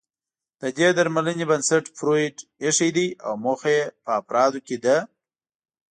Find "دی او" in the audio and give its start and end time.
2.97-3.33